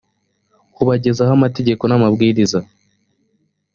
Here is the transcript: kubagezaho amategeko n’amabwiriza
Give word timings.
kubagezaho 0.75 1.31
amategeko 1.37 1.83
n’amabwiriza 1.85 2.59